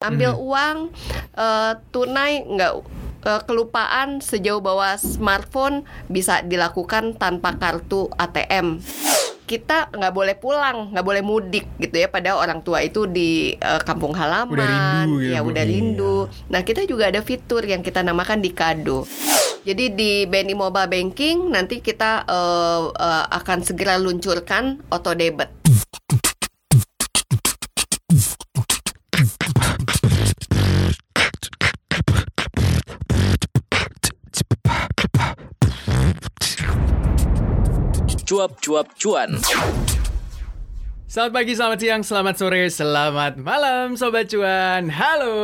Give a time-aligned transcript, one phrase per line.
[0.00, 0.96] ambil uang
[1.36, 2.72] eh, tunai nggak
[3.20, 8.80] eh, kelupaan sejauh bawa smartphone bisa dilakukan tanpa kartu ATM
[9.44, 12.06] kita nggak boleh pulang, nggak boleh mudik gitu ya.
[12.06, 15.50] Pada orang tua itu di eh, kampung halaman, Udah rindu ya Bu.
[15.50, 16.16] udah rindu.
[16.54, 19.10] Nah kita juga ada fitur yang kita namakan di kado.
[19.66, 25.50] Jadi di BNI Mobile Banking nanti kita eh, eh, akan segera luncurkan auto debit.
[38.30, 39.42] Cuap-cuap cuan.
[41.10, 44.86] Selamat pagi, selamat siang, selamat sore, selamat malam Sobat Cuan.
[44.86, 45.34] Halo,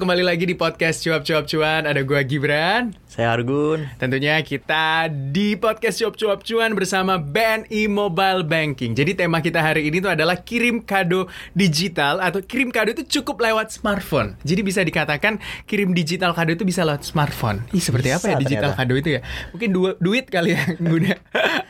[0.00, 1.84] kembali lagi di podcast Cuap-Cuap Cuan.
[1.84, 3.86] Ada gua Gibran Saya Argun.
[3.94, 10.02] Tentunya kita di podcast Cuap-Cuap Cuan bersama BNI Mobile Banking Jadi tema kita hari ini
[10.02, 15.38] tuh adalah kirim kado digital Atau kirim kado itu cukup lewat smartphone Jadi bisa dikatakan
[15.62, 18.82] kirim digital kado itu bisa lewat smartphone Ih seperti apa ya Bisa digital ternyata.
[18.82, 19.20] kado itu ya
[19.54, 21.14] Mungkin du- duit kali ya guna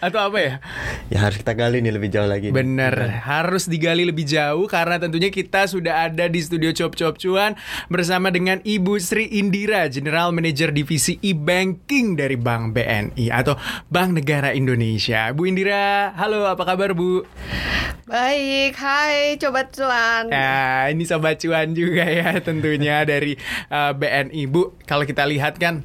[0.01, 0.55] Atau apa ya
[1.12, 2.48] Ya harus kita gali nih lebih jauh lagi.
[2.48, 2.56] nih.
[2.56, 7.53] Bener, harus digali lebih jauh karena tentunya kita sudah ada di studio Cop Cop Cuan
[7.86, 13.58] bersama dengan Ibu Sri Indira, General Manager Divisi E-Banking dari Bank BNI atau
[13.90, 15.34] Bank Negara Indonesia.
[15.34, 17.27] Bu Indira, halo apa kabar Bu?
[18.06, 20.30] Baik, hai coba cuan.
[20.30, 23.34] Ya, ini Sobat Cuan juga ya tentunya dari
[23.72, 24.46] uh, BNI.
[24.46, 25.82] Bu, kalau kita lihat kan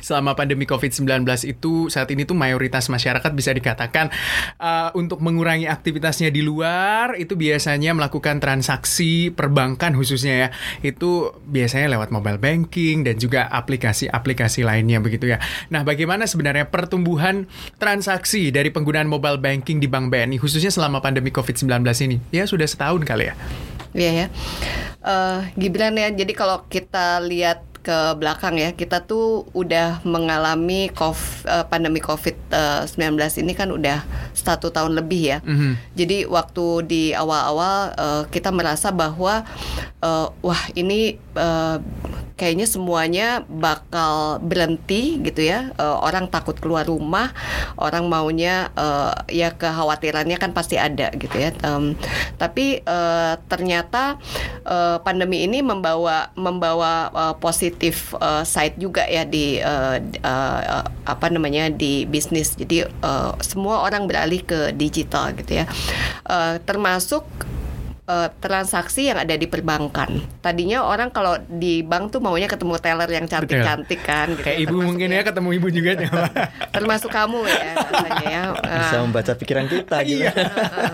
[0.00, 4.10] selama pandemi COVID-19 itu saat ini tuh mayoritas masyarakat bisa dikatakan
[4.58, 10.48] uh, untuk mengurangi aktivitasnya di luar itu biasanya melakukan transaksi perbankan khususnya ya
[10.82, 15.38] itu biasanya lewat mobile banking dan juga aplikasi-aplikasi lainnya begitu ya.
[15.72, 21.32] Nah, bagaimana sebenarnya pertumbuhan transaksi dari penggunaan mobile banking di Bank BNI khususnya selama pandemi
[21.34, 22.16] COVID-19 ini?
[22.30, 23.34] Ya sudah setahun kali ya.
[23.96, 24.26] Iya ya.
[24.98, 26.12] Eh, Gibran ya.
[26.12, 33.52] Jadi kalau kita lihat ke belakang ya, kita tuh udah mengalami eh, pandemi COVID-19 ini
[33.54, 34.02] kan udah
[34.34, 35.38] satu tahun lebih ya.
[35.44, 35.72] Mhm.
[35.94, 39.46] Jadi waktu di awal-awal eh, kita merasa bahwa
[40.02, 41.76] eh, wah ini eh,
[42.38, 45.74] kayaknya semuanya bakal berhenti gitu ya.
[45.74, 47.34] Eh, orang takut keluar rumah,
[47.78, 49.12] orang maunya eh,
[49.42, 51.50] ya kekhawatirannya kan pasti ada gitu ya.
[51.66, 51.98] Em,
[52.38, 54.18] tapi eh, ternyata
[54.66, 57.67] eh, pandemi ini membawa membawa eh, positif
[58.14, 62.56] eh, side juga ya di eh, eh, apa namanya di bisnis.
[62.56, 65.66] Jadi eh, semua orang beralih ke digital gitu ya.
[66.28, 67.24] Eh, termasuk
[68.08, 70.08] eh, transaksi yang ada di perbankan.
[70.40, 74.32] Tadinya orang kalau di bank tuh maunya ketemu teller yang cantik-cantik kan.
[74.32, 74.42] Gitu.
[74.42, 75.90] Kayak ibu Termasuk mungkin ya- ya ketemu ibu juga
[76.74, 78.42] termasuk kamu ya rasanya ya.
[78.56, 80.16] Bisa Eh, membaca pikiran kita gitu.
[80.18, 80.32] Iya.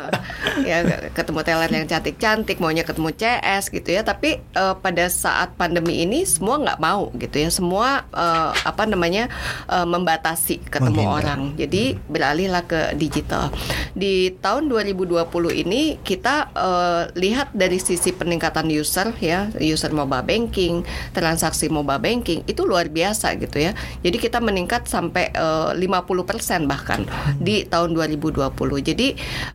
[0.69, 0.79] ya
[1.11, 6.23] ketemu teller yang cantik-cantik maunya ketemu CS gitu ya tapi eh, pada saat pandemi ini
[6.25, 9.29] semua nggak mau gitu ya semua eh, apa namanya
[9.67, 11.19] eh, membatasi ketemu Menghindar.
[11.21, 13.51] orang jadi beralihlah ke digital
[13.93, 15.27] di tahun 2020
[15.57, 20.83] ini kita eh, lihat dari sisi peningkatan user ya user mobile banking
[21.13, 23.77] transaksi mobile banking itu luar biasa gitu ya.
[24.01, 27.05] Jadi kita meningkat sampai eh, 50% bahkan
[27.37, 29.09] di tahun 2020 jadi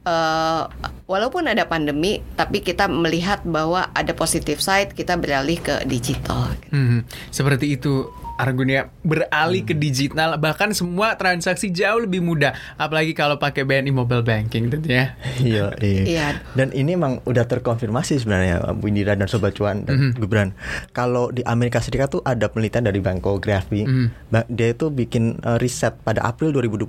[0.06, 0.64] eh,
[1.10, 6.54] walaupun ada pandemi tapi kita melihat bahwa ada positive side kita beralih ke digital.
[6.70, 8.06] Hmm, seperti itu
[8.39, 14.23] Argunia beralih ke digital bahkan semua transaksi jauh lebih mudah apalagi kalau pakai BNI mobile
[14.23, 15.19] banking tentunya.
[15.35, 16.03] Iya, iya.
[16.05, 16.27] Iya.
[16.55, 20.55] Dan ini emang udah terkonfirmasi sebenarnya Bu Indira dan Sobat Cuan dan Gibran.
[20.91, 23.83] Kalau di Amerika Serikat tuh ada penelitian dari Bankografi.
[24.29, 26.88] Ba- Dia itu bikin eh, riset pada April 2020,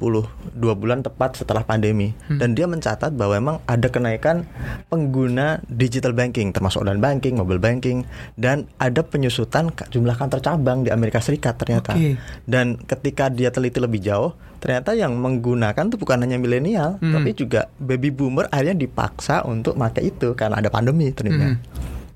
[0.54, 2.14] dua bulan tepat setelah pandemi.
[2.30, 4.46] Dan dia mencatat bahwa emang ada kenaikan
[4.86, 8.06] pengguna digital banking, termasuk online banking, mobile banking,
[8.36, 11.96] dan ada penyusutan jumlah kantor cabang di Amerika Serikat ternyata.
[11.96, 12.20] Oke.
[12.44, 17.16] Dan ketika dia teliti lebih jauh, ternyata yang menggunakan tuh bukan hanya milenial, Hmm.
[17.16, 21.56] tapi juga baby boomer akhirnya dipaksa untuk pakai itu karena ada pandemi ternyata.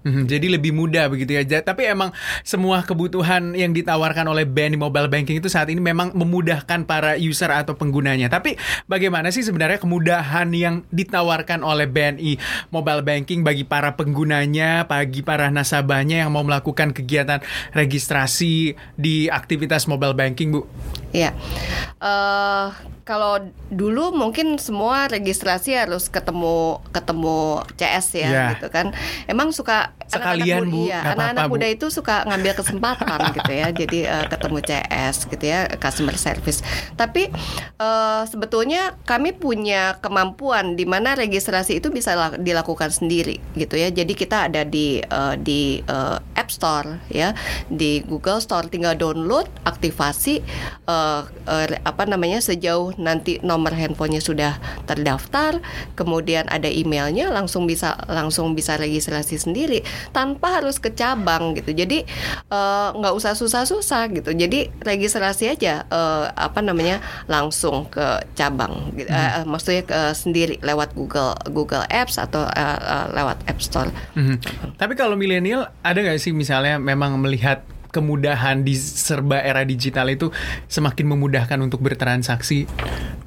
[0.05, 1.43] Mhm, jadi lebih mudah begitu ya.
[1.65, 2.13] Tapi emang
[2.45, 7.49] semua kebutuhan yang ditawarkan oleh BNI Mobile Banking itu saat ini memang memudahkan para user
[7.49, 8.29] atau penggunanya.
[8.29, 12.37] Tapi bagaimana sih sebenarnya kemudahan yang ditawarkan oleh BNI
[12.69, 17.41] Mobile Banking bagi para penggunanya, bagi para nasabahnya yang mau melakukan kegiatan
[17.73, 20.69] registrasi di aktivitas mobile banking, Bu?
[21.17, 21.33] Iya.
[22.05, 23.37] Eh kalau
[23.69, 27.39] dulu mungkin semua registrasi harus ketemu ketemu
[27.77, 28.47] CS ya Iya.
[28.57, 28.97] gitu kan.
[29.25, 31.53] Emang suka sekalian anak-anak Bu, mu- iya, nggak apa-apa, anak-anak Bu.
[31.55, 36.61] muda itu suka ngambil kesempatan gitu ya jadi eh, ketemu CS gitu ya customer service
[36.95, 37.29] tapi
[37.75, 43.91] eh, sebetulnya kami punya kemampuan di mana registrasi itu bisa la- dilakukan sendiri gitu ya
[43.91, 47.37] jadi kita ada di eh, di eh, App Store ya
[47.67, 50.41] di Google Store tinggal download aktivasi
[50.85, 54.59] eh, eh, apa namanya sejauh nanti nomor handphonenya sudah
[54.89, 55.59] terdaftar
[55.99, 59.83] kemudian ada emailnya langsung bisa langsung bisa registrasi sendiri
[60.15, 62.07] tanpa harus ke cabang gitu jadi
[62.51, 69.11] eh, nggak usah susah-susah gitu jadi registrasi aja eh, apa namanya langsung ke cabang gitu.
[69.11, 73.91] Eh, eh, maksudnya ke sendiri lewat Google Google Apps atau eh, eh, lewat App Store
[74.15, 74.37] Mhm.
[74.79, 80.35] Tapi kalau milenial ada nggak sih misalnya memang melihat kemudahan di serba era digital itu
[80.67, 82.67] semakin memudahkan untuk bertransaksi.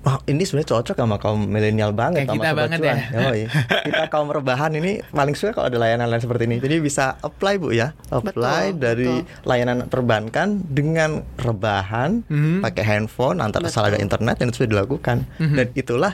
[0.08, 2.88] Wah, ini sebenarnya cocok sama kaum milenial banget Kayak sama kita Sobat banget Cuan.
[2.88, 2.98] ya.
[3.20, 3.42] Yoi.
[3.84, 6.58] Kita kaum rebahan ini paling suka kalau ada layanan-layanan seperti ini.
[6.58, 7.92] Jadi bisa apply Bu ya.
[8.08, 9.44] Apply Betul, dari betul.
[9.44, 12.64] layanan perbankan dengan rebahan Mhm.
[12.64, 15.28] pakai handphone antar asal ada internet dan itu sudah dilakukan.
[15.36, 15.56] Mhm.
[15.56, 16.14] Dan itulah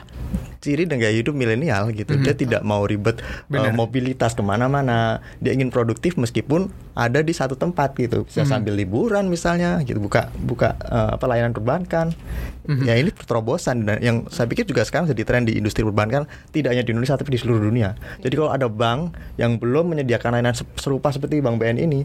[0.58, 2.16] ciri dan gaya hidup milenial gitu.
[2.16, 5.20] Dia tidak mau ribet uh, mobilitas ke mana-mana.
[5.36, 8.24] Dia ingin produktif meskipun ada di satu tempat gitu.
[8.24, 8.48] Bisa Mhm.
[8.48, 10.00] sambil liburan misalnya gitu.
[10.00, 12.16] Buka buka uh, apa layanan perbankan.
[12.64, 12.84] Mhm.
[12.88, 16.72] Ya ini terobosan dan yang saya pikir juga sekarang jadi tren di industri perbankan tidak
[16.72, 17.92] hanya di Indonesia tapi di seluruh dunia.
[18.24, 22.00] Jadi kalau ada bank yang belum menyediakan layanan se- serupa seperti Bank BNI ini,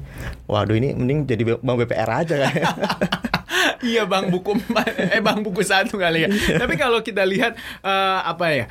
[0.52, 2.54] waduh ini mending jadi bank BPR aja kan.
[3.84, 4.58] iya bang buku
[5.16, 6.30] eh bang buku satu kali ya.
[6.58, 8.66] Tapi kalau kita lihat eh, apa ya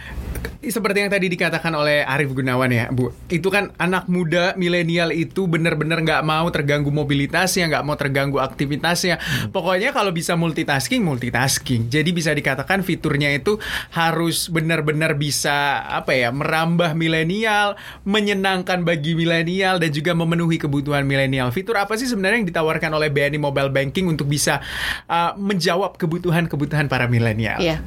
[0.59, 5.47] seperti yang tadi dikatakan oleh Arif Gunawan ya bu, itu kan anak muda milenial itu
[5.47, 9.23] benar-benar nggak mau terganggu mobilitasnya, nggak mau terganggu aktivitasnya.
[9.55, 11.87] Pokoknya kalau bisa multitasking, multitasking.
[11.87, 13.63] Jadi bisa dikatakan fiturnya itu
[13.95, 21.55] harus benar-benar bisa apa ya merambah milenial, menyenangkan bagi milenial dan juga memenuhi kebutuhan milenial.
[21.55, 24.59] Fitur apa sih sebenarnya yang ditawarkan oleh BNI Mobile Banking untuk bisa
[25.07, 27.63] uh, menjawab kebutuhan-kebutuhan para milenial?
[27.63, 27.79] Iya.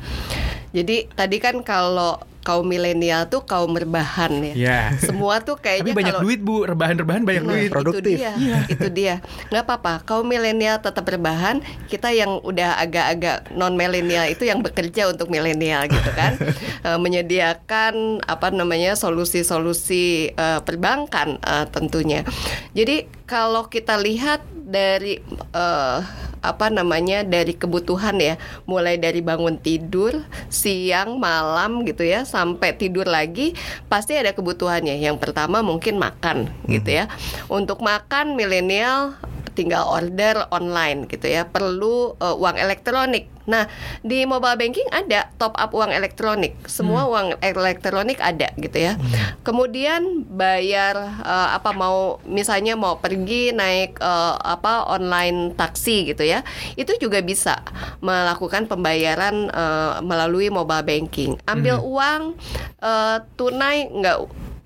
[0.71, 4.53] Jadi tadi kan kalau kaum milenial tuh kaum rebahan ya.
[4.57, 4.79] Iya.
[4.97, 7.69] Semua tuh kayaknya Tapi banyak kalau duit bu, rebahan-rebahan banyak Nah, duit.
[7.69, 8.17] Produktif.
[8.17, 8.33] Itu dia,
[8.67, 9.15] itu dia.
[9.53, 9.93] Nggak apa-apa.
[10.05, 11.61] Kaum milenial tetap rebahan.
[11.85, 16.35] Kita yang udah agak-agak non milenial itu yang bekerja untuk milenial gitu kan,
[16.81, 22.25] Eh, menyediakan apa namanya solusi-solusi eh, perbankan eh, tentunya.
[22.73, 25.21] Jadi kalau kita lihat dari
[25.53, 25.99] eh,
[26.41, 28.33] apa namanya dari kebutuhan ya,
[28.65, 33.51] mulai dari bangun tidur, siang, malam gitu ya, sampai tidur lagi,
[33.91, 34.95] pasti ada kebutuhannya.
[35.03, 37.11] Yang pertama mungkin makan gitu ya.
[37.51, 39.19] Untuk makan milenial
[39.53, 41.47] tinggal order online gitu ya.
[41.47, 43.27] Perlu eh, uang elektronik.
[43.49, 43.65] Nah,
[44.05, 46.53] di mobile banking ada top up uang elektronik.
[46.69, 48.95] Semua uang elektronik ada gitu ya.
[49.41, 50.95] Kemudian bayar
[51.25, 56.45] eh, apa mau misalnya mau pergi naik eh, apa online taksi gitu ya.
[56.77, 57.59] Itu juga bisa
[57.99, 61.35] melakukan pembayaran eh, melalui mobile banking.
[61.49, 62.37] Ambil uang
[62.79, 64.17] eh, tunai nggak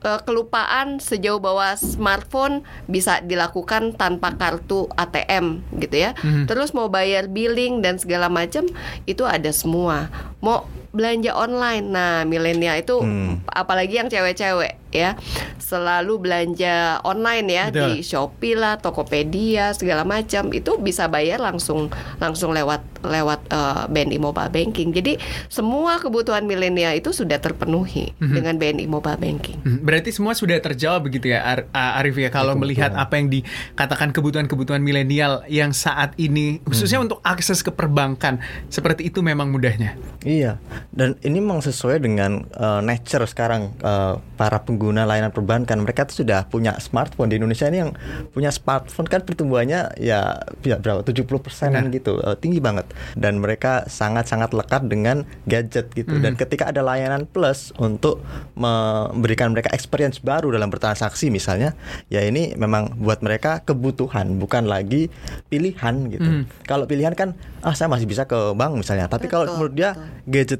[0.03, 6.11] eh, kelupaan sejauh bawa smartphone bisa dilakukan tanpa kartu ATM gitu ya.
[6.19, 6.49] Mhm.
[6.49, 8.67] Terus mau bayar billing dan segala macam
[9.05, 10.09] itu ada semua.
[10.43, 11.85] Mau belanja online.
[11.85, 13.43] Nah, milenial itu Hmm.
[13.45, 15.19] apalagi yang cewek-cewek ya,
[15.57, 17.81] selalu belanja online ya Betul.
[17.91, 24.17] di Shopee lah, Tokopedia segala macam itu bisa bayar langsung langsung lewat lewat eh, BNI
[24.17, 24.89] Mobile Banking.
[24.89, 28.33] Jadi semua kebutuhan milenial itu sudah terpenuhi Mhm.
[28.33, 29.57] dengan BNI Mobile Banking.
[29.59, 34.09] Hmm, Berarti semua sudah terjawab begitu ya Ar- Arif ya kalau melihat apa yang dikatakan
[34.09, 39.99] kebutuhan-kebutuhan milenial yang saat ini khususnya untuk akses ke perbankan seperti itu memang mudahnya.
[40.21, 40.57] Iya,
[40.91, 45.81] dan ini memang sesuai dengan uh, nature sekarang uh, para pengguna layanan perbankan.
[45.81, 47.91] Mereka tuh sudah punya smartphone di Indonesia ini yang
[48.31, 51.95] punya smartphone kan pertumbuhannya ya, ya berapa 70 persenan Benar.
[51.95, 52.87] gitu, uh, tinggi banget.
[53.15, 56.15] Dan mereka sangat-sangat lekat dengan gadget gitu.
[56.19, 56.39] Dan Mhm.
[56.41, 58.23] ketika ada layanan plus untuk
[58.55, 61.75] memberikan mereka experience baru dalam bertransaksi misalnya,
[62.09, 65.11] ya ini memang buat mereka kebutuhan bukan lagi
[65.51, 66.29] pilihan gitu.
[66.41, 66.65] Mhm.
[66.65, 70.05] Kalau pilihan kan ah saya masih bisa ke bank misalnya, tapi kalau menurut dia betul.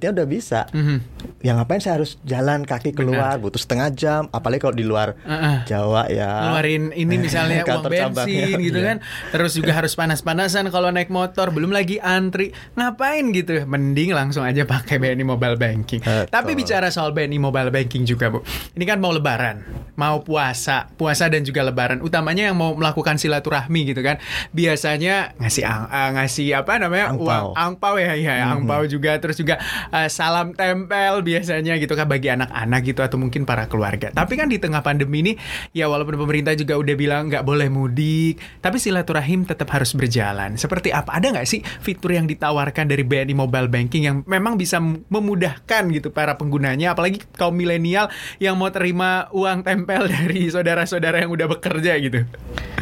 [0.06, 0.60] Gadgetnya udah bisa.
[0.72, 0.98] Mhm.
[1.42, 5.66] Ya ngapain saya harus jalan kaki keluar butuh setengah jam, apalagi kalau di luar Heeh.
[5.68, 6.46] Jawa ya.
[6.46, 8.88] ngeluarin ini misalnya uang bensin gitu Iya.
[8.88, 8.98] kan
[9.32, 14.66] terus juga harus panas-panasan kalau naik motor belum lagi antri ngapain gitu mending langsung aja
[14.66, 16.26] pakai BNI Mobile Banking Betul.
[16.28, 18.42] tapi bicara soal BNI Mobile Banking juga Bu
[18.74, 19.62] ini kan mau lebaran
[19.96, 24.18] mau puasa puasa dan juga lebaran utamanya yang mau melakukan silaturahmi gitu kan
[24.52, 27.24] biasanya ngasih ang- ah, ngasih apa namanya Angpau.
[27.24, 28.54] uang angpau ya ya Mhm.
[28.58, 29.56] angpau juga terus juga
[29.96, 34.12] eh, salam tempel biasanya gitu kan bagi anak-anak gitu atau mungkin para keluarga.
[34.12, 35.34] Tapi kan di tengah pandemi ini,
[35.72, 40.60] ya walaupun pemerintah juga udah bilang nggak boleh mudik, tapi silaturahim tetap harus berjalan.
[40.60, 41.16] Seperti apa?
[41.16, 46.12] Ada nggak sih fitur yang ditawarkan dari BNI Mobile Banking yang memang bisa memudahkan gitu
[46.12, 48.12] para penggunanya, apalagi kaum milenial
[48.44, 52.28] yang mau terima uang tempel dari saudara-saudara yang udah bekerja gitu?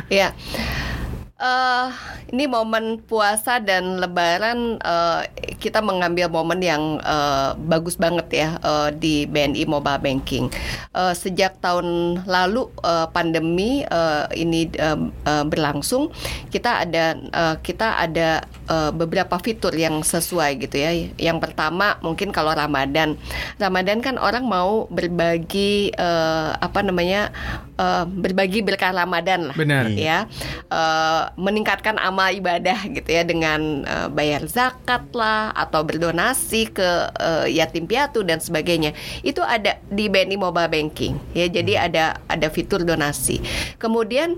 [0.09, 0.33] Iya.
[1.33, 1.89] Uh,
[2.29, 5.25] ini momen puasa dan Lebaran uh,
[5.57, 10.53] kita mengambil momen yang uh, bagus banget ya uh, di BNI Mobile Banking.
[10.93, 16.13] Uh, sejak tahun lalu uh, pandemi uh, ini uh, uh, berlangsung,
[16.53, 20.93] kita ada uh, kita ada uh, beberapa fitur yang sesuai gitu ya.
[21.17, 23.17] Yang pertama mungkin kalau Ramadan,
[23.57, 27.33] Ramadan kan orang mau berbagi uh, apa namanya
[27.75, 29.89] uh, berbagi berkah Ramadan lah, Benar.
[29.89, 30.25] ya.
[30.67, 37.45] Uh, meningkatkan amal ibadah gitu ya dengan uh, bayar zakat lah atau berdonasi ke uh,
[37.45, 41.87] yatim piatu dan sebagainya itu ada di BNI Mobile Banking ya jadi Hmm.
[41.87, 43.41] ada ada fitur donasi
[43.75, 44.37] kemudian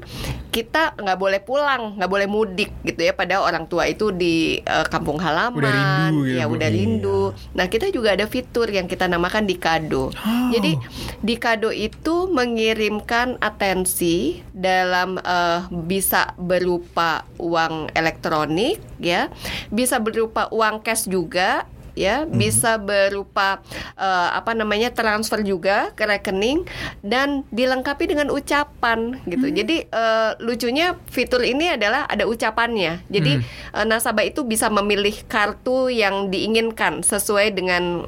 [0.49, 4.85] kita nggak boleh pulang nggak boleh mudik gitu ya pada orang tua itu di uh,
[4.85, 6.53] kampung halaman Udah rindu gitu, ya Bu.
[6.53, 6.75] udah Iya.
[6.75, 10.49] rindu nah kita juga ada fitur yang kita namakan di kado Oh.
[10.49, 10.77] jadi
[11.19, 19.33] di kado itu mengirimkan atensi dalam eh, bisa berupa uang elektronik ya,
[19.73, 21.65] bisa berupa uang cash juga
[21.95, 23.63] ya, bisa berupa
[23.95, 26.67] eh, apa namanya transfer juga ke rekening
[27.01, 29.47] dan dilengkapi dengan ucapan gitu.
[29.49, 33.01] Jadi eh, lucunya fitur ini adalah ada ucapannya.
[33.09, 38.05] Jadi eh, nasabah itu bisa memilih kartu yang diinginkan sesuai dengan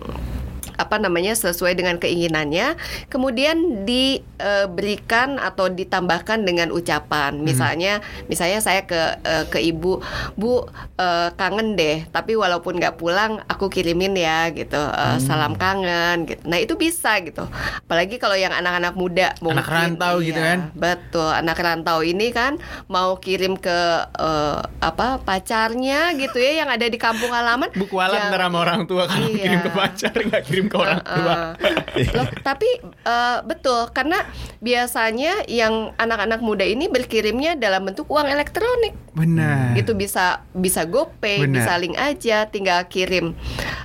[0.77, 2.77] apa namanya sesuai dengan keinginannya
[3.09, 7.41] kemudian diberikan atau ditambahkan dengan ucapan.
[7.41, 9.99] Misalnya misalnya saya ke eh, ke ibu
[10.37, 10.65] bu
[10.95, 14.77] eh, kangen deh tapi walaupun nggak pulang aku kirimin ya gitu.
[14.77, 16.41] Eh, salam kangen gitu.
[16.45, 17.45] Nah itu bisa gitu.
[17.83, 19.65] Apalagi kalau yang anak-anak muda mungkin.
[19.67, 20.59] Rantau gitu iya, kan?
[20.77, 21.27] betul.
[21.27, 22.55] Anak rantau ini kan
[22.87, 27.73] mau kirim ke eh, apa pacarnya gitu ya yang ada di kampung halaman.
[27.73, 29.43] Bu kualat Jangan- ntar sama orang tua kalau Iya.
[29.43, 31.57] kirim ke pacar nggak kirim ke orang tua.
[31.57, 32.13] Uh-uh.
[32.13, 32.69] Loh, tapi
[33.07, 34.21] uh, betul karena
[34.61, 38.93] biasanya yang anak-anak muda ini berkirimnya dalam bentuk uang elektronik.
[39.17, 39.73] Benar.
[39.73, 41.55] Itu bisa bisa GoPay, Benar.
[41.57, 43.33] bisa link aja, tinggal kirim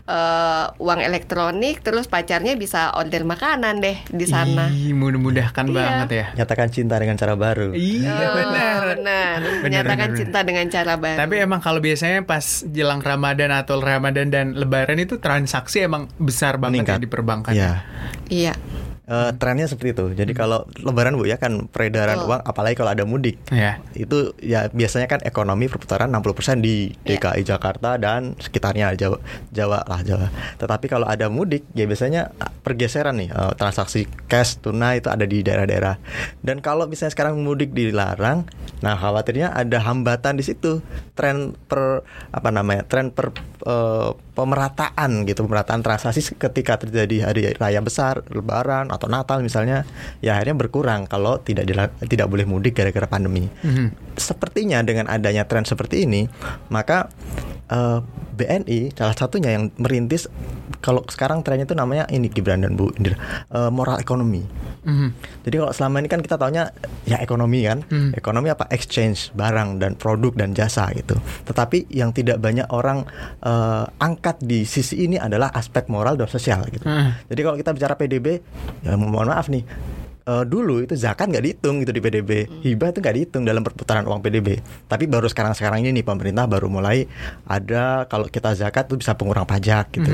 [0.05, 4.69] uh, uang elektronik, terus pacarnya bisa order makanan deh di sana.
[4.69, 5.75] Ih, mudah-mudahkan Iya.
[5.75, 6.27] banget ya.
[6.37, 7.73] Nyatakan cinta dengan cara baru.
[7.73, 8.81] Iya Oh, benar.
[8.93, 9.37] benar.
[9.43, 11.19] Benar, Menyatakan benar, cinta dengan cara baru.
[11.19, 16.57] Tapi emang kalau biasanya pas jelang Ramadan atau Ramadan dan Lebaran itu transaksi emang besar
[16.57, 16.97] banget Meningkat.
[16.97, 17.53] ya di perbankan.
[17.53, 17.73] Iya.
[18.29, 18.55] iya.
[19.02, 20.14] Eh, trennya seperti itu.
[20.14, 22.28] Jadi kalau lebaran Bu ya kan peredaran Betul.
[22.30, 23.35] uang apalagi kalau ada mudik.
[23.50, 23.82] Ya.
[23.99, 27.18] Itu ya biasanya kan ekonomi perputaran 60% di Iya.
[27.18, 29.18] DKI Jakarta dan sekitarnya Jawa
[29.50, 30.30] Jawa lah Jawa.
[30.54, 35.26] Tetapi kalau ada mudik ya biasanya ah, pergeseran nih eh, transaksi cash tunai itu ada
[35.26, 35.99] di daerah-daerah.
[36.38, 38.47] Dan kalau misalnya sekarang mudik dilarang,
[38.87, 40.78] nah khawatirnya ada hambatan di situ.
[41.18, 42.87] Tren per apa namanya?
[42.87, 43.35] Tren per
[43.66, 49.89] eh, pemerataan gitu, pemerataan transaksi ketika terjadi hari raya besar, lebaran atau Natal misalnya,
[50.21, 51.67] ya akhirnya berkurang kalau tidak
[52.05, 53.49] tidak boleh mudik gara-gara pandemi.
[53.49, 54.17] Mhm.
[54.17, 56.29] Sepertinya dengan adanya tren seperti ini,
[56.69, 57.09] maka
[57.73, 57.99] eh,
[58.33, 60.29] BNI salah satunya yang merintis
[60.83, 63.17] kalau sekarang trennya itu namanya ini Gibran dan Bu Indra
[63.49, 64.43] eh, moral ekonomi.
[64.83, 65.09] Mhm.
[65.47, 66.75] Jadi kalau selama ini kan kita taunya
[67.07, 68.11] ya ekonomi kan, Hmm.
[68.19, 71.14] ekonomi apa exchange barang dan produk dan jasa gitu.
[71.47, 73.07] Tetapi yang tidak banyak orang
[73.47, 76.83] eh, angkat di sisi ini adalah aspek moral dan sosial gitu.
[76.83, 77.14] Hmm.
[77.31, 78.43] Jadi kalau kita bicara PDB,
[78.83, 79.62] ya mohon maaf nih.
[80.26, 82.31] Eh, dulu itu zakat nggak dihitung gitu di PDB,
[82.62, 84.62] hibah itu nggak dihitung dalam perputaran uang PDB.
[84.87, 87.07] Tapi baru sekarang-sekarang ini nih pemerintah baru mulai
[87.47, 90.12] ada kalau kita zakat itu bisa pengurang pajak gitu.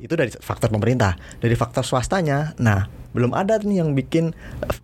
[0.00, 1.16] Itu dari faktor pemerintah.
[1.40, 4.30] Dari faktor swastanya, nah belum ada nih yang bikin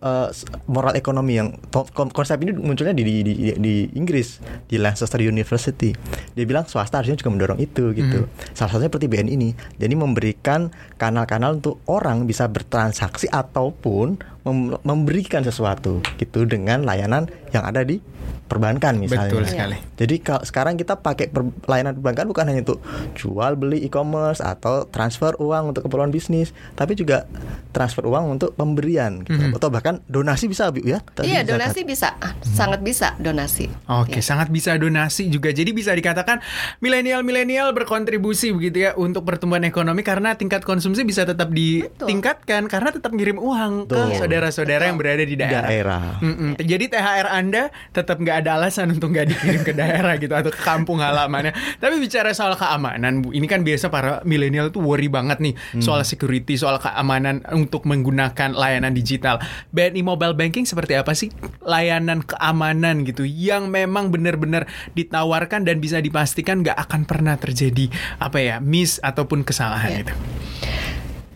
[0.03, 0.27] eh,
[0.67, 1.55] moral ekonomi yang
[1.95, 5.95] konsep ini munculnya di, di, di, di Inggris di Lancaster University.
[6.35, 8.27] Dia bilang swasta harusnya juga mendorong itu gitu.
[8.51, 9.49] Salah satunya seperti BNI ini.
[9.79, 10.67] Jadi memberikan
[10.99, 17.99] kanal-kanal untuk orang bisa bertransaksi ataupun mem- memberikan sesuatu gitu dengan layanan yang ada di
[18.47, 19.27] perbankan misalnya.
[19.27, 19.75] Betul sekali.
[19.97, 22.79] Jadi kalau sekarang kita pakai per- layanan perbankan bukan hanya untuk
[23.13, 27.27] jual beli e-commerce atau transfer uang untuk keperluan bisnis, tapi juga
[27.69, 29.51] transfer uang untuk pemberian gitu.
[29.51, 31.03] atau bahkan donasi bisa Bu ya.
[31.03, 31.51] Tadi Iya, zakat.
[31.51, 32.07] donasi bisa.
[32.17, 33.67] Ah, Sangat bisa donasi.
[33.85, 34.23] Oke, Ya.
[34.23, 35.51] sangat bisa donasi juga.
[35.51, 36.39] Jadi bisa dikatakan
[36.79, 43.11] milenial-milenial berkontribusi begitu ya untuk pertumbuhan ekonomi karena tingkat konsumsi bisa tetap ditingkatkan karena tetap
[43.11, 44.07] ngirim uang Betul.
[44.07, 45.65] ke saudara-saudara yang berada di daerah.
[45.65, 46.01] Daerah.
[46.21, 46.51] Mm-mm.
[46.61, 50.61] Jadi THR Anda tetap nggak ada alasan untuk nggak dikirim ke daerah gitu atau ke
[50.61, 51.57] kampung halamannya.
[51.81, 56.05] Tapi bicara soal keamanan, Bu, ini kan biasa para milenial tuh worry banget nih soal
[56.05, 59.41] security, soal keamanan untuk menggunakan layanan digital.
[59.73, 61.33] BNI Mobile Banking seperti apa sih
[61.65, 67.89] layanan keamanan gitu yang memang benar-benar ditawarkan dan bisa dipastikan nggak akan pernah terjadi
[68.21, 69.99] apa ya miss ataupun kesalahan Iya.
[70.05, 70.13] gitu.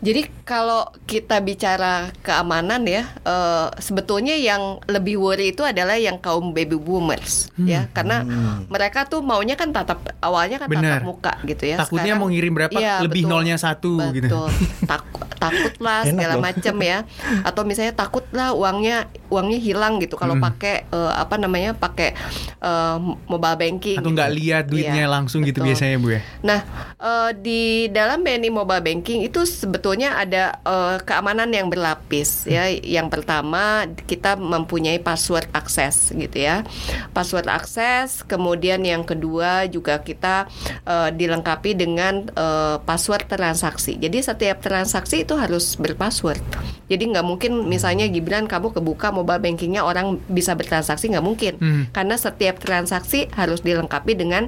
[0.01, 6.51] Jadi kalau kita bicara keamanan ya, eh, sebetulnya yang lebih worry itu adalah yang kaum
[6.51, 7.70] baby boomers Hmm.
[7.70, 8.25] ya, karena
[8.65, 11.00] mereka tuh maunya kan tatap awalnya kan Benar.
[11.00, 11.77] tatap muka gitu ya.
[11.77, 13.31] Takutnya Sekarang- mau ngirim berapa, Iya, lebih betul.
[13.31, 14.25] nolnya satu gitu.
[14.25, 14.50] Betul.
[14.91, 16.98] Takut takut lah Enak segala macam ya.
[17.41, 20.46] Atau misalnya takut lah uangnya uangnya hilang gitu kalau Hmm.
[20.48, 22.13] pakai eh, apa namanya pakai
[22.58, 23.98] eh, mobile banking.
[23.98, 24.17] Atau gitu.
[24.17, 25.70] nggak lihat duitnya Iya, langsung gitu betul.
[25.70, 26.22] biasanya Bu ya.
[26.41, 26.60] Nah,
[26.96, 32.71] eh, di dalam BNI Mobile Banking itu sebetulnya ada eh, keamanan yang berlapis ya.
[32.71, 36.63] Yang pertama kita mempunyai password akses gitu ya.
[37.12, 40.48] Password akses, kemudian yang kedua juga kita
[40.88, 44.00] eh, dilengkapi dengan eh, password transaksi.
[44.00, 46.39] Jadi setiap transaksi itu harus berpassword.
[46.88, 51.53] Jadi nggak mungkin misalnya Gibran kamu kebuka mobile bankingnya orang bisa bertransaksi nggak mungkin.
[51.60, 51.83] Hmm.
[51.91, 54.48] Karena setiap transaksi harus dilengkapi dengan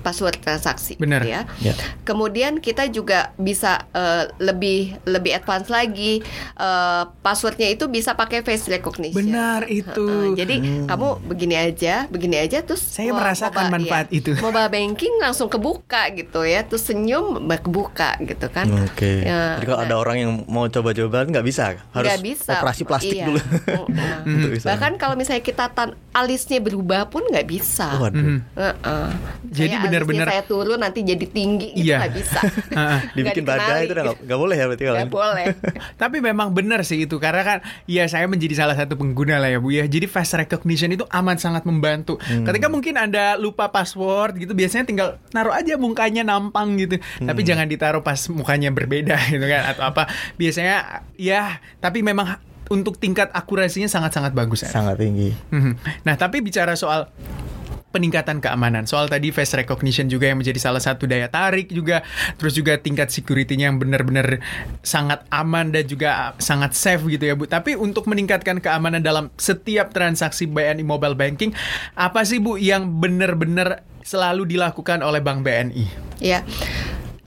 [0.00, 1.22] password transaksi Benar.
[1.22, 1.44] ya.
[1.60, 1.72] Ya.
[2.02, 6.24] Kemudian kita juga bisa eh, lebih lebih advance lagi
[6.56, 9.20] eh, passwordnya itu bisa pakai face recognition.
[9.22, 10.02] Benar itu.
[10.02, 10.54] Heeh, jadi
[10.84, 14.30] kamu begini aja, begini aja terus Saya mo- merasakan mobile- manfaat iya, itu.
[14.36, 18.66] Mobile banking langsung kebuka gitu ya, terus senyum kebuka gitu kan.
[18.82, 19.22] Oke.
[19.22, 22.52] Ya, Jadi kalau nah, ada orang yang mau coba-coba nggak bisa, harus nggak bisa.
[22.56, 23.26] operasi plastik Iya.
[23.26, 23.40] dulu.
[24.26, 24.66] Untuk bisa.
[24.66, 27.96] Bahkan kalau misalnya kita tan alisnya berubah pun nggak bisa.
[27.96, 28.16] Waduh.
[28.16, 28.38] Mhm.
[28.54, 29.08] Heeh.
[29.50, 31.98] Jadi Kayak benar-benar- alisnya saya turun nanti jadi tinggi itu Iya.
[32.00, 32.40] nggak bisa.
[33.16, 34.98] Dibikin badai itu udah nggak- boleh ya berarti kalau.
[34.98, 35.46] Nggak boleh.
[36.02, 39.58] Tapi memang benar sih itu karena kan ya saya menjadi salah satu pengguna lah ya
[39.58, 39.84] Bu ya.
[39.84, 42.16] Jadi face recognition itu amat sangat membantu.
[42.20, 46.96] Ketika mungkin Anda lupa password gitu biasanya tinggal naruh aja mukanya nampang gitu.
[47.18, 50.06] Tapi jangan ditaruh pas mukanya berbeda gitu kan atau apa.
[50.34, 50.76] Biasanya
[51.14, 54.62] ya tapi memang untuk tingkat akurasinya sangat-sangat bagus.
[54.62, 54.70] ya.
[54.70, 55.34] Sangat tinggi.
[55.50, 55.74] Mhm.
[56.00, 57.10] Nah, tapi bicara soal
[57.90, 58.86] peningkatan keamanan.
[58.86, 62.02] Soal tadi face recognition juga yang menjadi salah satu daya tarik juga.
[62.38, 64.42] Terus juga tingkat security-nya yang benar-benar
[64.82, 67.50] sangat aman dan juga sangat safe gitu ya, Bu.
[67.50, 71.50] Tapi untuk meningkatkan keamanan dalam setiap transaksi BNI Mobile Banking,
[71.98, 75.84] apa sih Bu yang benar-benar selalu dilakukan oleh Bank BNI?
[76.22, 76.46] Ya.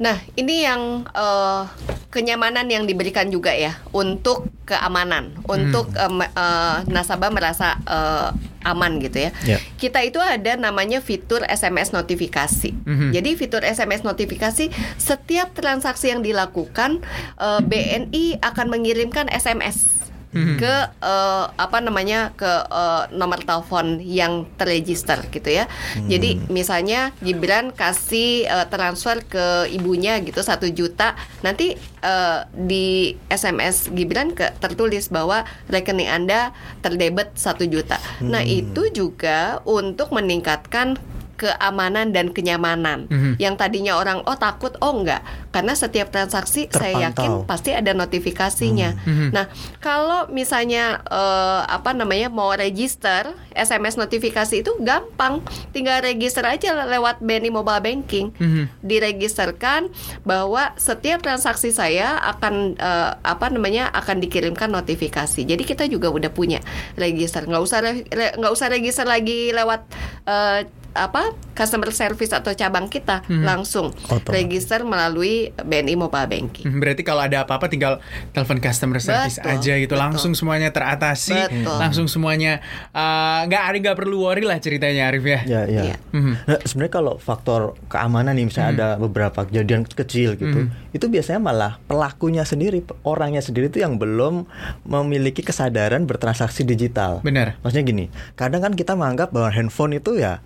[0.03, 1.63] Nah, ini yang eh,
[2.11, 8.29] kenyamanan yang diberikan juga ya untuk keamanan, untuk eh, me- eh, nasabah merasa eh,
[8.67, 9.31] aman gitu ya.
[9.47, 9.57] Ya.
[9.79, 12.75] Kita itu ada namanya fitur SMS notifikasi.
[12.83, 13.15] Mhm.
[13.15, 14.67] Jadi fitur SMS notifikasi
[14.99, 16.99] setiap transaksi yang dilakukan
[17.39, 20.02] eh, BNI akan mengirimkan SMS
[20.33, 25.69] ke eh, apa namanya ke eh, nomor telepon yang terregister gitu ya.
[26.09, 31.13] Jadi misalnya Gibran kasih eh, transfer ke ibunya gitu satu juta,
[31.45, 38.01] nanti eh, di SMS Gibran ke, tertulis bahwa rekening anda terdebet satu juta.
[38.19, 40.97] Nah itu juga untuk meningkatkan
[41.33, 43.09] keamanan dan kenyamanan.
[43.09, 43.41] Mhm.
[43.41, 45.21] Yang tadinya orang oh takut, oh enggak.
[45.49, 47.49] Karena setiap transaksi saya yakin Terpantau.
[47.49, 48.89] pasti ada notifikasinya.
[49.03, 49.27] Mhm.
[49.33, 49.45] Nah,
[49.77, 57.19] kalau misalnya eh, apa namanya mau register SMS notifikasi itu gampang, tinggal register aja lewat
[57.19, 58.33] BNI Mobile Banking.
[58.37, 58.63] Mhm.
[58.81, 59.89] Diregisterkan
[60.23, 65.41] bahwa setiap transaksi saya akan eh, apa namanya akan dikirimkan notifikasi.
[65.43, 66.61] Jadi kita juga udah punya
[66.95, 69.81] register, nggak usah re- nggak usah register lagi lewat
[70.25, 70.59] eh,
[70.93, 73.43] apa customer service atau cabang kita Mhm.
[73.43, 74.29] langsung Otomatis.
[74.29, 76.65] register melalui BNI Mobile Banking.
[76.65, 77.97] Hmm, Berarti kalau ada apa-apa tinggal
[78.29, 80.01] telepon customer service Betul, aja gitu, betul.
[80.01, 81.77] langsung semuanya teratasi, Betul.
[81.77, 85.41] langsung semuanya eh, nggak ada nggak perlu worry lah ceritanya Arif ya.
[85.43, 85.81] Ya, ya.
[85.83, 85.95] Iya.
[86.11, 86.33] Mhm.
[86.43, 91.81] Nah, sebenarnya kalau faktor keamanan nih misalnya ada beberapa kejadian kecil gitu, itu biasanya malah
[91.83, 94.45] pelakunya sendiri, orangnya sendiri itu yang belum
[94.83, 97.21] memiliki kesadaran bertransaksi digital.
[97.21, 97.57] Benar.
[97.61, 100.39] Maksudnya gini, kadang kan kita menganggap bahwa handphone itu ya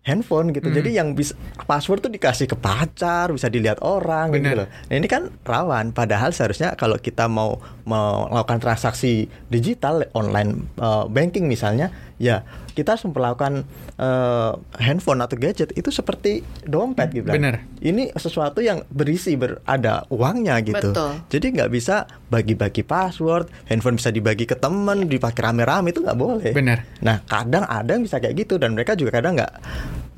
[0.00, 0.72] handphone gitu.
[0.72, 1.36] Jadi yang bisa
[1.68, 4.64] password tuh dikasih ke pacar, bisa dilihat orang gitu Benar.
[4.64, 4.68] loh.
[4.88, 11.44] Nah, ini kan rawan padahal seharusnya kalau kita mau melakukan transaksi digital online eh, banking
[11.52, 12.48] misalnya, ya
[12.80, 13.52] kita harus memperlakukan
[14.00, 17.28] eh, handphone atau gadget itu seperti dompet gitu.
[17.28, 17.36] kan.
[17.36, 17.54] Benar.
[17.84, 20.96] Ini sesuatu yang berisi ber, ada uangnya gitu.
[20.96, 21.20] Betul.
[21.28, 26.52] Jadi nggak bisa bagi-bagi password, handphone bisa dibagi ke temen, dipakai rame-rame itu nggak boleh.
[26.56, 27.04] Benar.
[27.04, 29.52] Nah kadang ada yang bisa kayak gitu dan mereka juga kadang nggak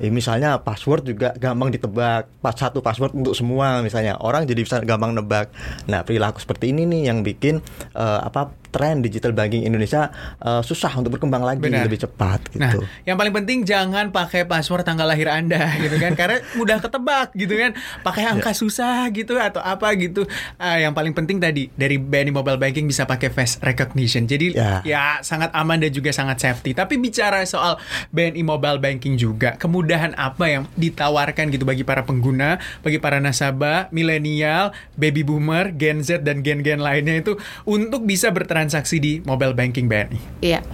[0.03, 2.27] Eh, misalnya password juga gampang ditebak.
[2.37, 4.19] Pas satu password untuk semua misalnya.
[4.19, 5.47] Orang jadi bisa gampang nebak.
[5.87, 7.63] Nah, perilaku seperti ini nih yang bikin
[7.93, 10.09] eh, apa tren digital banking Indonesia
[10.41, 11.85] eh, susah untuk berkembang lagi Benar.
[11.85, 12.83] lebih cepat Nah, gitu.
[13.05, 17.55] yang paling penting jangan pakai password tanggal lahir Anda gitu kan karena mudah ketebak gitu
[17.55, 17.71] kan.
[18.01, 18.59] Pakai angka Ya.
[18.59, 20.27] susah gitu atau apa gitu.
[20.57, 24.25] Ah, yang paling penting tadi dari BNI Mobile Banking bisa pakai face recognition.
[24.25, 24.83] Jadi ya.
[24.83, 25.21] Ya.
[25.21, 26.73] sangat aman dan juga sangat safety.
[26.73, 29.53] Tapi bicara soal BNI Mobile Banking juga,
[29.93, 36.01] kemudahan apa yang ditawarkan gitu bagi para pengguna, bagi para nasabah, milenial, baby boomer, Gen
[36.01, 40.17] Z dan gen-gen lainnya itu untuk bisa bertransaksi di mobile banking BNI.
[40.41, 40.65] Iya.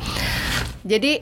[0.88, 1.20] Jadi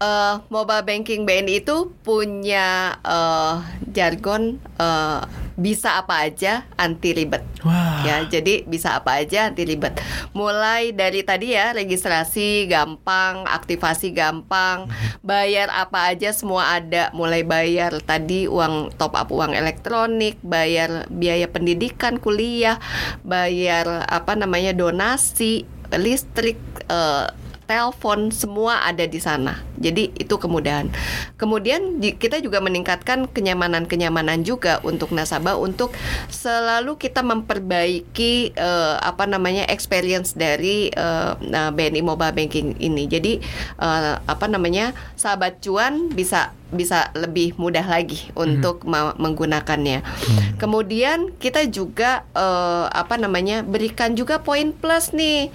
[0.00, 3.54] eh, mobile banking BNI itu punya eh,
[3.92, 5.22] jargon eh,
[5.60, 7.44] bisa apa aja anti ribet.
[7.60, 8.00] Wah.
[8.00, 10.00] Ya, jadi bisa apa aja anti ribet.
[10.32, 14.88] Mulai dari tadi ya registrasi gampang, aktivasi gampang,
[15.20, 17.12] bayar apa aja semua ada.
[17.12, 22.80] Mulai bayar tadi uang top up uang elektronik, bayar biaya pendidikan kuliah,
[23.20, 26.56] bayar apa namanya donasi, listrik,
[26.88, 27.28] eh,
[27.70, 29.62] telepon semua ada di sana.
[29.78, 30.90] Jadi itu kemudahan.
[31.38, 35.94] Kemudian di- kita juga meningkatkan kenyamanan-kenyamanan juga untuk nasabah untuk
[36.26, 43.06] selalu kita memperbaiki eh, apa namanya experience dari eh, nah, BNI Mobile Banking ini.
[43.06, 43.38] Jadi
[43.78, 50.02] eh, apa namanya sahabat cuan bisa bisa lebih mudah lagi untuk ma- menggunakannya.
[50.56, 55.50] Kemudian kita juga eh, apa namanya berikan juga poin plus nih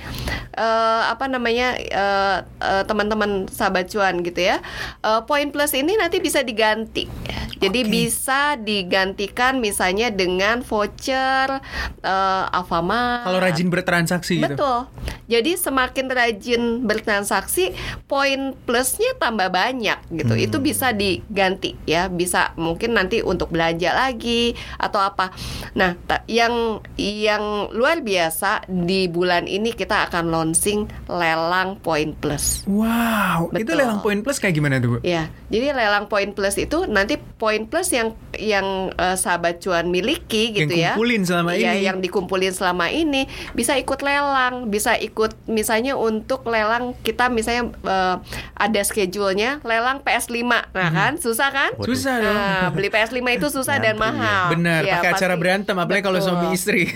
[0.55, 4.59] eh, apa namanya eh, eh, teman-teman sahabat cuan gitu ya.
[5.03, 7.07] Eh, poin plus ini nanti bisa diganti.
[7.55, 7.91] Jadi Oke.
[7.91, 11.63] bisa digantikan misalnya dengan voucher
[12.03, 13.25] eh, Alfamart.
[13.25, 14.51] Kalau rajin bertransaksi gitu.
[14.51, 14.77] Betul.
[15.25, 17.73] Jadi semakin rajin bertransaksi,
[18.05, 20.33] poin plusnya tambah banyak gitu.
[20.37, 25.29] Itu bisa diganti ya, bisa mungkin nanti untuk belanja lagi atau apa.
[25.73, 25.93] Nah,
[26.25, 32.65] yang yang luar biasa di bulan ini kita akan launching lelang poin plus.
[32.65, 33.77] Wow, itu Betul.
[33.77, 34.97] lelang poin plus kayak gimana tuh, Bu?
[35.01, 40.51] Ya, jadi lelang poin plus itu nanti poin plus yang yang eh, sahabat cuan miliki
[40.51, 40.91] Yang gitu ya.
[40.93, 41.83] kumpulin selama Iya, ini.
[41.83, 48.15] yang dikumpulin selama ini bisa ikut lelang, bisa ikut misalnya untuk lelang kita misalnya eh,
[48.55, 50.41] ada schedule-nya lelang PS5.
[50.71, 51.71] Nah, kan susah kan?
[51.83, 52.31] Susah dong.
[52.35, 54.03] Nah, beli PS5 itu susah dan Ngantri ya.
[54.15, 54.43] mahal.
[54.55, 56.87] Benar, Ya, pakai acara berantem apalagi kalau suami istri.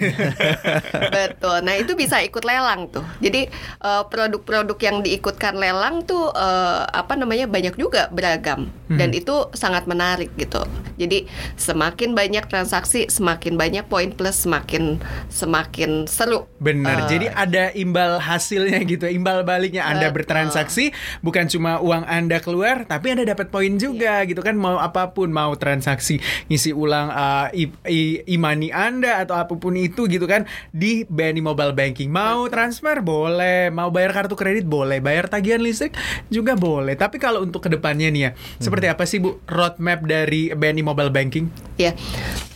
[1.15, 1.57] Betul.
[1.67, 3.03] Nah, itu bisa ikut lelang tuh.
[3.19, 3.51] Jadi
[3.83, 9.85] eh, produk-produk yang diikutkan lelang tuh eh, apa namanya banyak juga beragam dan itu sangat
[9.85, 10.65] menarik gitu.
[10.97, 14.97] Jadi semakin banyak transaksi, semakin banyak poin plus, semakin
[15.29, 16.49] semakin seru.
[16.57, 17.05] Benar.
[17.05, 20.25] Eh, Jadi ada imbal hasilnya gitu, imbal baliknya Anda Betul.
[20.25, 20.85] bertransaksi
[21.21, 24.29] bukan cuma uang Anda keluar, tapi Anda dapat poin juga Iya.
[24.33, 26.17] gitu kan mau apa pun, mau transaksi
[26.49, 27.47] ngisi ulang uh,
[28.25, 32.09] e-money Anda atau apa pun itu gitu kan di BNI Mobile Banking.
[32.09, 35.93] Mau transfer boleh, mau bayar kartu kredit boleh, bayar tagihan listrik
[36.27, 36.95] juga boleh.
[36.95, 41.11] Tapi kalau untuk ke depannya nih ya, seperti apa sih Bu roadmap dari BNI Mobile
[41.11, 41.51] Banking?
[41.79, 41.95] Ya,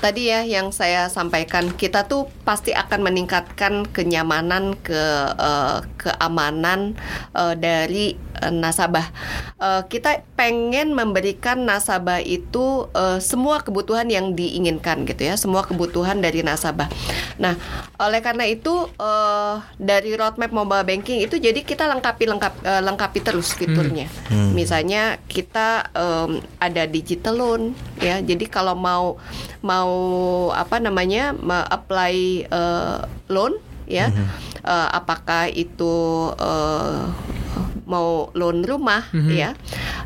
[0.04, 5.04] tadi ya yang saya sampaikan kita tuh pasti akan meningkatkan kenyamanan ke
[5.40, 7.00] eh, keamanan
[7.32, 9.08] eh, dari eh, nasabah.
[9.64, 16.20] Eh, kita pengen memberikan nasabah itu eh, semua kebutuhan yang diinginkan gitu ya, semua kebutuhan
[16.20, 16.92] dari nasabah.
[17.40, 17.56] Nah,
[17.96, 23.24] oleh karena itu eh, dari roadmap mobile banking itu jadi kita lengkapi lengkap eh, lengkapi
[23.24, 24.12] terus fiturnya.
[24.52, 27.62] Misalnya kita em, ada digital loan
[28.00, 28.22] ya.
[28.22, 29.18] Jadi kalau mau
[29.62, 29.92] mau
[30.54, 32.98] apa namanya ma- apply eh,
[33.28, 34.08] loan ya,
[34.64, 35.96] eh, apakah itu
[36.38, 37.02] eh,
[37.84, 39.54] mau loan rumah ya,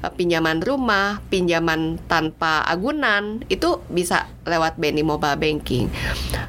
[0.04, 5.92] eh, pinjaman rumah, pinjaman tanpa agunan itu bisa lewat BNI Mobile Banking.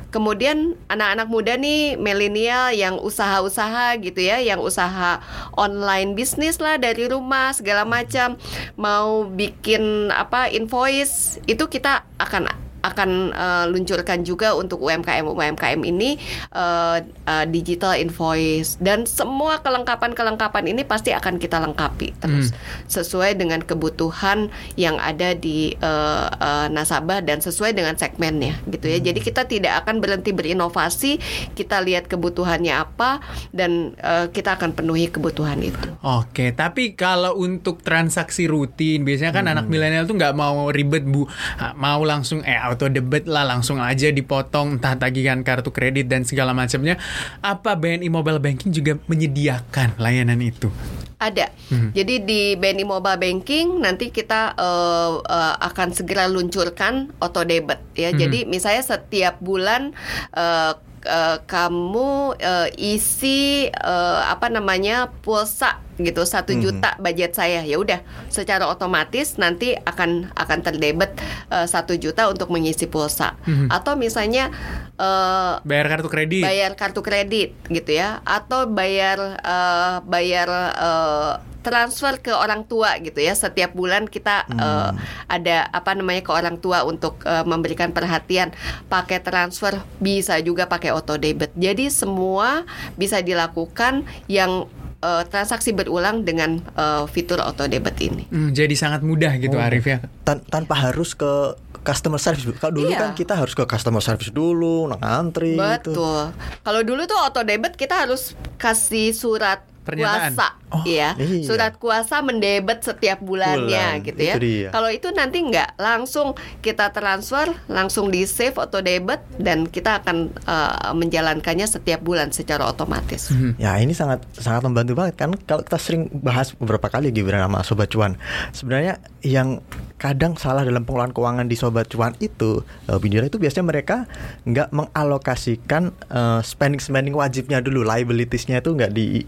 [0.08, 5.20] Kemudian anak-anak muda nih milenial yang usaha-usaha gitu ya, yang usaha
[5.58, 8.38] online bisnis lah dari rumah segala macam,
[8.78, 16.16] mau bikin apa invoice itu kita akan akan eh, luncurkan juga untuk UMKM UMKM ini
[16.52, 18.78] eh, eh, digital invoice.
[18.78, 22.54] Dan semua kelengkapan kelengkapan ini pasti akan kita lengkapi terus.
[22.86, 28.98] Sesuai dengan kebutuhan yang ada di eh, eh, nasabah dan sesuai dengan segmennya gitu ya.
[28.98, 31.18] Jadi kita tidak akan berhenti berinovasi
[31.54, 33.18] kita lihat kebutuhannya apa
[33.50, 35.88] dan eh, kita akan penuhi kebutuhan itu.
[36.00, 39.54] Oke, tapi kalau untuk transaksi rutin, biasanya kan Hmm.
[39.56, 41.24] anak milenial tuh nggak mau ribet bu,
[41.56, 46.22] Ah, mau langsung eh auto debit lah langsung aja dipotong entah tagihan kartu kredit dan
[46.22, 46.94] segala macamnya.
[47.42, 50.70] Apa BNI Mobile Banking juga menyediakan layanan itu?
[51.18, 51.50] Ada.
[51.98, 58.14] Jadi di BNI Mobile Banking nanti kita eh, eh, akan segera luncurkan auto debit ya.
[58.14, 59.90] Jadi misalnya setiap bulan
[60.38, 67.66] eh, eh, kamu eh, isi eh, apa namanya pulsa gitu satu juta budget saya.
[67.66, 71.18] Ya udah secara otomatis nanti akan akan terdebet
[71.50, 73.34] eh, satu juta untuk mengisi pulsa.
[73.68, 74.54] Atau misalnya
[74.96, 76.42] eh, Bayar kartu kredit.
[76.46, 78.22] bayar kartu kredit gitu ya.
[78.22, 83.34] Atau bayar eh, bayar eh, transfer ke orang tua gitu ya.
[83.34, 84.90] Setiap bulan kita eh,
[85.28, 88.54] ada apa namanya ke orang tua untuk eh, memberikan perhatian.
[88.88, 91.52] Pakai transfer bisa juga pakai auto debit.
[91.58, 92.62] Jadi semua
[92.96, 99.00] bisa dilakukan yang eh, transaksi berulang dengan eh, fitur auto debit ini Hmm, jadi sangat
[99.00, 99.62] mudah gitu Oh.
[99.62, 100.02] Arif ya.
[100.22, 102.44] Tan- tanpa harus ke customer service.
[102.54, 103.00] Kalau dulu Iya.
[103.00, 105.94] kan kita harus ke customer service dulu, ngantri gitu.
[105.94, 106.22] Betul.
[106.60, 110.32] Kalau dulu tuh auto debit kita harus kasih surat Pernyataan.
[110.36, 111.16] kuasa, Oh, ya.
[111.16, 111.48] iya.
[111.48, 114.36] Surat kuasa mendebet setiap bulannya Bulan, gitu ya.
[114.68, 120.28] Kalau itu nanti nggak langsung kita transfer, langsung di save auto debit dan kita akan
[120.28, 123.32] eh, menjalankannya setiap bulan secara otomatis.
[123.32, 123.56] Hmm.
[123.56, 127.64] Ya ini sangat sangat membantu banget kan kalau kita sering bahas beberapa kali Gibran sama
[127.64, 128.20] Sobat Cuan.
[128.52, 129.64] Sebenarnya yang
[129.98, 132.62] kadang salah dalam pengelolaan keuangan di Sobat Cuan itu
[133.00, 134.04] Bindira itu biasanya mereka
[134.44, 139.24] nggak mengalokasikan eh, spending spending wajibnya dulu, liabilitiesnya itu nggak di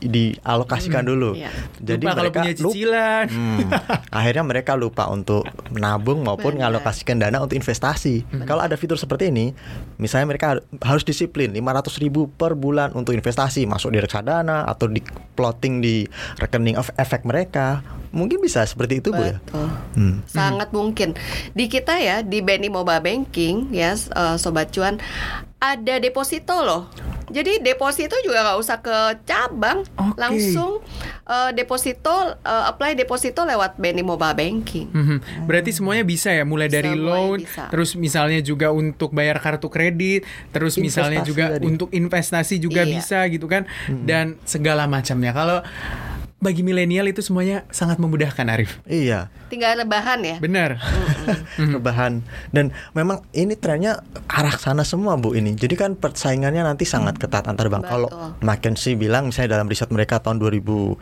[0.51, 1.39] dialokasikan dulu.
[1.39, 1.51] Iya.
[1.79, 3.25] Jadi Lupa kalau mereka punya lupa-.
[3.31, 3.59] Hmm,
[4.19, 6.75] akhirnya mereka lupa untuk menabung maupun Benar.
[6.75, 8.27] mengalokasikan dana untuk investasi.
[8.45, 9.55] Kalau ada fitur seperti ini,
[9.97, 14.91] misalnya mereka har- harus disiplin 500 ribu per bulan untuk investasi masuk di reksadana atau
[14.91, 14.99] di
[15.39, 16.05] plotting di
[16.37, 19.37] rekening of efek mereka, mungkin bisa seperti itu bu ya.
[19.39, 19.69] Betul.
[19.95, 20.15] Hmm.
[20.25, 21.15] Sangat mungkin.
[21.51, 24.99] Di kita ya di BNI Mobile Banking ya eh, sobat cuan
[25.57, 26.89] ada deposito loh.
[27.31, 30.19] Jadi deposito juga nggak usah ke cabang, Oke.
[30.19, 30.83] langsung
[31.25, 34.91] eh, deposito eh, apply deposito lewat BNI Mobile Banking.
[34.91, 35.47] Mhm.
[35.47, 37.71] Berarti semuanya bisa ya, mulai dari Semuanya loan, bisa.
[37.71, 41.63] terus misalnya juga untuk bayar kartu kredit, terus misalnya Investasi juga tadi.
[41.63, 42.91] untuk investasi juga Iya.
[42.91, 43.63] bisa gitu kan,
[44.03, 45.31] dan segala macamnya.
[45.31, 45.63] Kalau
[46.41, 48.81] bagi milenial itu semuanya sangat memudahkan Arif.
[48.89, 49.29] Iya.
[49.53, 50.37] Tinggal rebahan ya.
[50.41, 50.81] Benar.
[51.61, 57.21] rebahan dan memang ini trennya arah sana semua bu ini jadi kan persaingannya nanti sangat
[57.21, 58.09] ketat antar bank kalau.
[58.41, 60.97] McKinsey bilang misalnya dalam riset mereka tahun 2018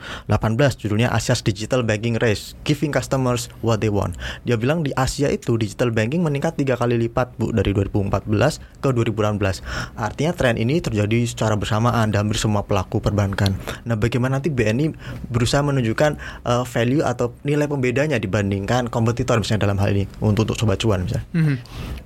[0.83, 5.55] judulnya Asia's Digital Banking Race Giving Customers What They Want dia bilang di Asia itu
[5.55, 8.27] digital banking meningkat tiga kali lipat bu dari 2014
[8.83, 9.38] ke 2018
[9.94, 13.55] artinya tren ini terjadi secara bersamaan dan hampir semua pelaku perbankan
[13.87, 14.92] nah bagaimana nanti BNI
[15.28, 20.56] berusaha menunjukkan uh, value atau nilai pembedanya dibandingkan kompetitor misalnya dalam hal ini untuk untuk
[20.58, 21.56] sobat cuan misalnya Mhm.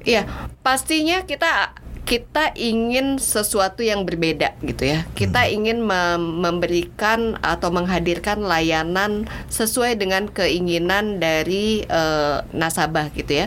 [0.03, 0.23] Iya,
[0.67, 5.07] pastinya kita kita ingin sesuatu yang berbeda gitu ya.
[5.15, 13.47] Kita ingin mem- memberikan atau menghadirkan layanan sesuai dengan keinginan dari eh, nasabah gitu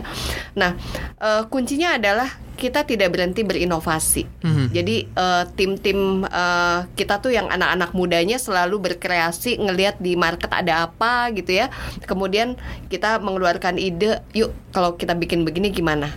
[0.56, 0.72] Nah,
[1.20, 4.24] eh, kuncinya adalah kita tidak berhenti berinovasi.
[4.72, 10.88] Jadi eh, tim-tim eh, kita tuh yang anak-anak mudanya selalu berkreasi ngelihat di market ada
[10.88, 11.68] apa gitu ya.
[12.08, 12.56] Kemudian
[12.88, 16.10] kita mengeluarkan ide, yuk kalau kita bikin begini gimana?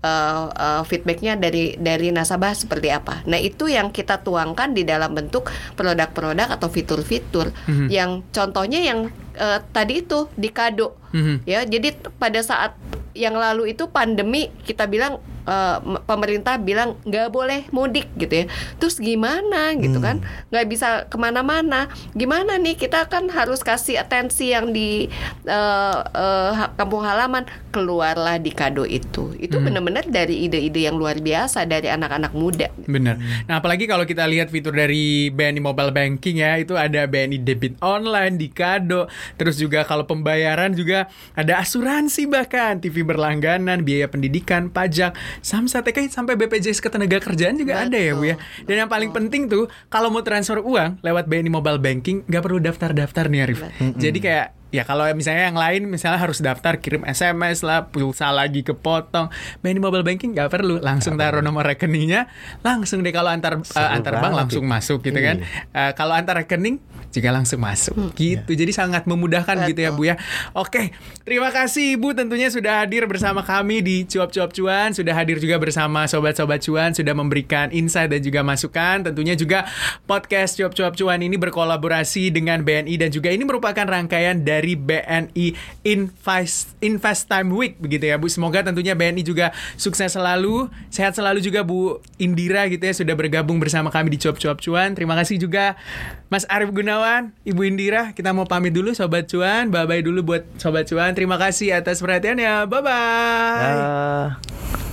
[0.00, 3.20] uh, uh, feedbacknya dari dari nasabah seperti apa.
[3.28, 7.52] Nah itu yang kita tuangkan di dalam bentuk produk-produk atau fitur-fitur
[7.92, 11.42] yang contohnya yang uh, tadi itu di kado Mhm.
[11.42, 11.66] ya.
[11.66, 12.78] Jadi pada saat
[13.18, 15.18] yang lalu itu pandemi kita bilang
[15.50, 18.44] uh, m- pemerintah bilang nggak boleh mudik gitu ya.
[18.78, 20.22] Terus gimana gitu kan?
[20.54, 21.90] Nggak bisa ke mana-mana.
[22.14, 25.10] Gimana nih kita kan harus kasih atensi yang di
[25.50, 29.34] uh, uh, kampung halaman keluarlah di kado itu.
[29.36, 32.70] Itu benar-benar dari ide-ide yang luar biasa dari anak-anak muda.
[32.86, 33.18] Bener.
[33.46, 37.74] Nah, apalagi kalau kita lihat fitur dari BNI Mobile Banking ya, itu ada BNI Debit
[37.80, 39.08] Online, di Kado,
[39.40, 46.12] terus juga kalau pembayaran juga ada asuransi bahkan, TV berlangganan, biaya pendidikan, pajak, samsat TKI
[46.12, 48.36] sampai BPJS Ketenagakerjaan juga ada ya, Bu ya.
[48.64, 52.58] Dan yang paling penting tuh kalau mau transfer uang lewat BNI Mobile Banking nggak perlu
[52.62, 53.60] daftar-daftar nih Arif.
[53.96, 58.62] Jadi kayak Ya kalau misalnya yang lain misalnya harus daftar kirim SMS lah pulsa lagi
[58.62, 59.30] kepotong.
[59.62, 62.30] BNI Mobile Banking nggak perlu langsung taruh nomor rekeningnya
[62.62, 64.70] langsung deh kalau antar Seru eh, antar bank langsung itu.
[64.70, 65.42] masuk gitu kan.
[65.74, 66.78] Eh, kalau antar rekening
[67.10, 68.52] juga langsung masuk gitu.
[68.54, 70.14] Jadi sangat memudahkan gitu ya Bu ya.
[70.54, 70.94] Oke
[71.26, 74.94] terima kasih Ibu tentunya sudah hadir bersama kami di cuap-cuap cuan.
[74.94, 79.02] Sudah hadir juga bersama sobat-sobat cuan sudah memberikan insight dan juga masukan.
[79.10, 79.66] Tentunya juga
[80.06, 85.46] podcast cuap-cuap cuan ini berkolaborasi dengan BNI dan juga ini merupakan rangkaian dari dari BNI
[85.88, 88.28] Invest Invest Time Week begitu ya Bu.
[88.28, 93.56] Semoga tentunya BNI juga sukses selalu, sehat selalu juga Bu Indira gitu ya sudah bergabung
[93.56, 94.92] bersama kami di Cuap-Cuap Cuan.
[94.92, 95.80] Terima kasih juga
[96.28, 98.12] Mas Arief Gunawan, Ibu Indira.
[98.12, 99.72] Kita mau pamit dulu Sobat Cuan.
[99.72, 101.16] Bye-bye dulu buat Sobat Cuan.
[101.16, 102.68] Terima kasih atas perhatiannya.
[102.68, 103.64] Bye-bye.
[103.64, 104.89] Ya.